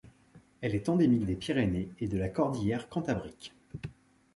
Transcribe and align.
Elle 0.61 0.73
est 0.73 0.89
endémique 0.89 1.25
des 1.27 1.35
Pyrénées 1.35 1.89
et 1.99 2.07
de 2.07 2.17
la 2.17 2.27
cordillère 2.27 2.89
Cantabrique. 2.89 3.53